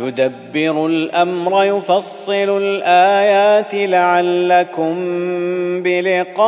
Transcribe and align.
يدبر 0.00 0.86
الأمر 0.86 1.64
يفصل 1.64 2.62
الآيات 2.62 3.74
لعلكم 3.74 4.94
بلقاء 5.82 6.44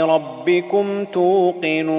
ربكم 0.00 1.04
توقنون. 1.04 1.90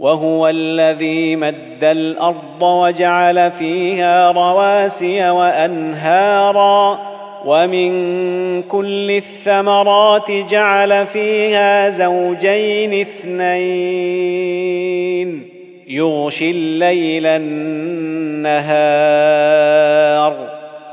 وهو 0.00 0.48
الذي 0.48 1.36
مد 1.36 1.84
الأرض 1.84 2.62
وجعل 2.62 3.50
فيها 3.50 4.30
رواسي 4.30 5.30
وأنهارا. 5.30 6.98
ومن 7.46 7.92
كل 8.62 9.10
الثمرات 9.10 10.30
جعل 10.30 11.06
فيها 11.06 11.90
زوجين 11.90 13.00
اثنين. 13.00 14.14
يغشي 15.88 16.50
الليل 16.50 17.26
النهار. 17.26 18.54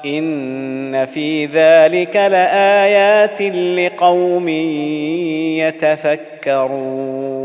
إن 0.06 1.06
في 1.06 1.46
ذلك 1.46 2.16
لآيات 2.16 3.42
لقوم 3.42 4.50
يتفكرون. 5.60 7.42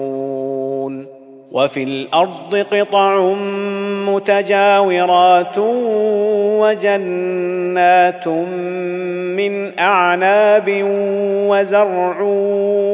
وفي 1.52 1.82
الأرض 1.82 2.66
قطع 2.72 3.34
متجاورات 4.08 5.58
وجنات 6.58 8.28
من 9.38 9.78
أعناب 9.78 10.82
وزرع 11.48 12.16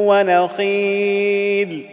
ونخيل. 0.07 1.92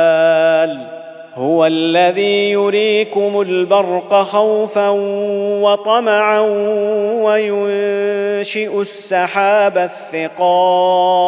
هو 1.61 1.65
الذي 1.65 2.51
يريكم 2.51 3.41
البرق 3.41 4.21
خوفا 4.21 4.89
وطمعا 5.61 6.39
وينشئ 7.21 8.81
السحاب 8.81 9.77
الثقال 9.77 11.21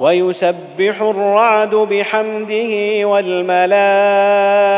ويسبح 0.00 1.02
الرعد 1.02 1.74
بحمده 1.74 3.04
والملائكة 3.08 4.77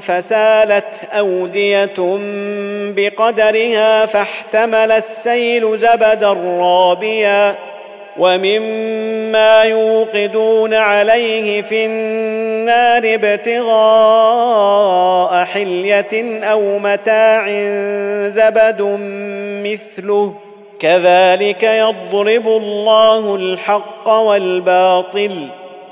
فسالت 0.00 1.04
أودية 1.12 1.94
بقدرها 2.96 4.06
فاحتمل 4.06 4.92
السيل 4.92 5.78
زبدا 5.78 6.32
رابيا 6.60 7.54
ومما 8.18 9.62
يوقدون 9.62 10.74
عليه 10.74 11.62
في 11.62 11.86
النار 11.86 13.02
ابتغاء 13.14 14.64
حلية 15.44 16.44
أو 16.44 16.78
متاع 16.78 17.46
زبد 18.28 18.82
مثله. 19.64 20.34
كذلك 20.80 21.62
يضرب 21.62 22.48
الله 22.48 23.36
الحق 23.36 24.08
والباطل. 24.08 25.48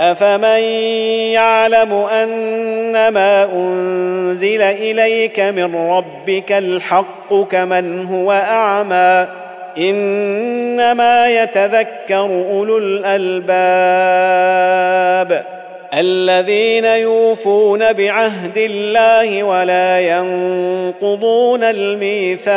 أفمن 0.00 0.60
يعلم 1.32 1.92
أنما 1.92 3.44
أنزل 3.54 4.62
إليك 4.62 5.40
من 5.40 5.76
ربك 5.76 6.52
الحق 6.52 7.34
كمن 7.50 8.06
هو 8.06 8.32
أعمى 8.32 9.26
إنما 9.78 11.42
يتذكر 11.42 12.24
أولو 12.50 12.78
الألباب 12.78 13.46
الذين 15.94 16.84
يوفون 16.84 17.92
بعهد 17.92 18.56
الله 18.56 19.42
ولا 19.42 20.00
ينقضون 20.00 21.64
الميثاق 21.64 22.56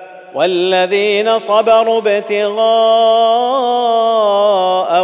والذين 0.35 1.39
صبروا 1.39 1.97
ابتغاء 1.97 2.61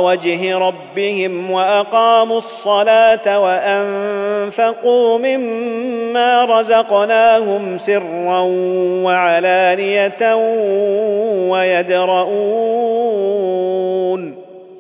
وجه 0.02 0.58
ربهم 0.58 1.52
وأقاموا 1.52 2.38
الصلاة 2.38 3.40
وأنفقوا 3.40 5.20
مما 5.20 6.46
رزقناهم 6.46 7.78
سرا 7.78 8.40
وعلانية 9.04 10.36
ويدرؤون 11.50 12.88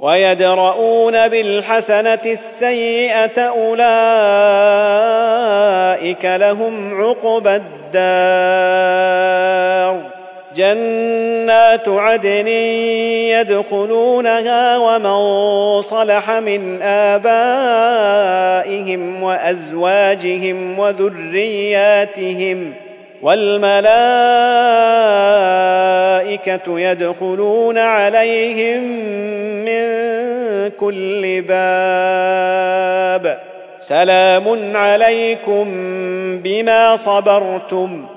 ويدرؤون 0.01 1.27
بالحسنة 1.27 2.19
السيئة 2.25 3.41
أولئك 3.41 3.85
لهم 6.25 7.01
عقبى 7.01 7.55
الدار 7.95 9.27
جنات 10.57 11.89
عدن 11.89 12.47
يدخلونها 13.37 14.77
ومن 14.77 15.81
صلح 15.81 16.31
من 16.31 16.81
آبائهم 16.81 18.33
وأزواجهم 19.23 20.79
وذرياتهم 20.79 22.73
والملائكة 23.21 23.87
يدخلون 26.79 27.77
عليهم 27.77 28.83
من 29.65 29.87
كل 30.69 31.41
باب 31.41 32.67
سلام 33.79 34.75
عليكم 34.77 35.65
بما 36.43 36.95
صبرتم 36.95 38.16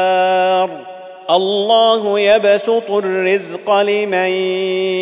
الله 1.31 2.19
يبسط 2.19 2.91
الرزق 2.91 3.79
لمن 3.79 4.29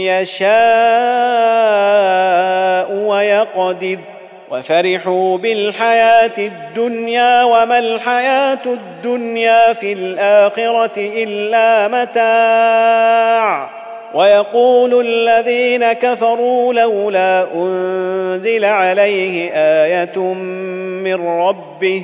يشاء 0.06 0.50
ويقدر. 2.94 3.98
وفرحوا 4.52 5.38
بالحياة 5.38 6.38
الدنيا 6.38 7.44
وما 7.44 7.80
الحياة 7.80 8.66
الدنيا 8.66 9.74
في 9.74 9.94
الآخرة 9.94 10.92
إلا 10.98 11.88
متاع. 11.88 13.70
ويقول 14.14 15.06
الذين 15.08 15.94
كفروا 15.94 16.74
لولا 16.74 17.48
أنزل 17.56 18.66
عليه 18.66 19.52
آية 19.54 20.20
من 21.04 21.28
ربه 21.28 22.04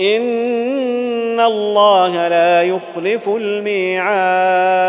ان 0.00 1.40
الله 1.40 2.28
لا 2.28 2.62
يخلف 2.62 3.28
الميعاد. 3.28 4.84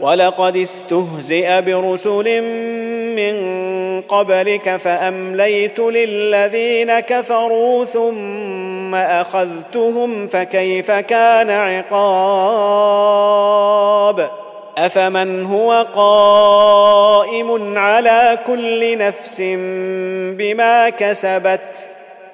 ولقد 0.00 0.56
استهزئ 0.56 1.60
برسل 1.60 2.42
من 3.16 3.60
قبلك 4.00 4.76
فامليت 4.76 5.78
للذين 5.78 7.00
كفروا 7.00 7.84
ثم 7.84 8.94
اخذتهم 8.94 10.28
فكيف 10.28 10.90
كان 10.90 11.50
عقاب؟ 11.50 13.00
افمن 14.78 15.44
هو 15.46 15.86
قائم 15.94 17.78
على 17.78 18.38
كل 18.46 18.98
نفس 18.98 19.40
بما 20.38 20.88
كسبت 20.88 21.60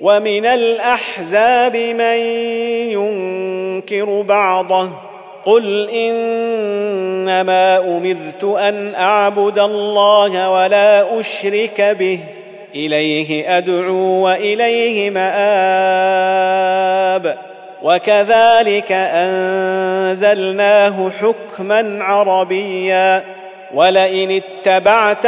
ومن 0.00 0.46
الأحزاب 0.46 1.76
من 1.76 2.16
ينكر 2.92 4.22
بعضه 4.22 4.90
قل 5.44 5.90
إنما 5.90 7.78
أمرت 7.78 8.44
أن 8.44 8.94
أعبد 8.94 9.58
الله 9.58 10.50
ولا 10.50 11.20
أشرك 11.20 11.80
به 11.80 12.18
إليه 12.74 13.58
أدعو 13.58 14.24
وإليه 14.24 15.10
مآب 15.10 16.40
وكذلك 17.82 18.92
أنزلناه 18.92 21.10
حكما 21.10 22.04
عربيا 22.04 23.24
ولئن 23.74 24.40
اتبعت 24.42 25.26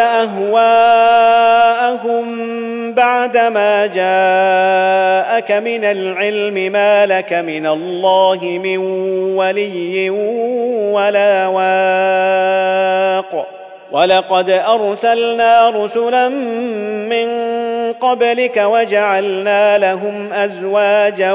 اهواءهم 2.93 2.95
بعدما 2.95 3.87
جاءك 3.87 5.53
من 5.53 5.85
العلم 5.85 6.73
ما 6.73 7.07
لك 7.07 7.33
من 7.33 7.67
الله 7.67 8.39
من 8.43 8.77
ولي 9.37 10.11
ولا 10.91 11.47
واق. 11.47 13.47
ولقد 13.93 14.51
أرسلنا 14.51 15.71
رسلا 15.71 16.29
من 17.09 17.29
قبلك 17.93 18.57
وجعلنا 18.57 19.79
لهم 19.79 20.33
أزواجا 20.33 21.33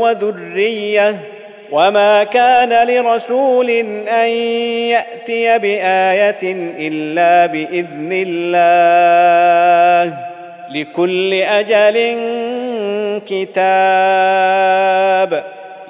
وذرية. 0.00 1.14
وما 1.72 2.24
كان 2.24 2.88
لرسول 2.88 3.70
أن 4.08 4.28
يأتي 4.88 5.58
بآية 5.58 6.42
إلا 6.78 7.46
بإذن 7.46 8.24
الله. 8.26 10.35
لكل 10.70 11.34
أجل 11.34 12.16
كتاب 13.26 14.76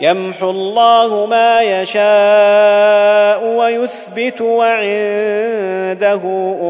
يمحو 0.01 0.51
الله 0.51 1.27
ما 1.27 1.63
يشاء 1.63 3.45
ويثبت 3.45 4.41
وعنده 4.41 6.21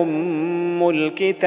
أم 0.02 0.88
الكتاب 0.90 1.46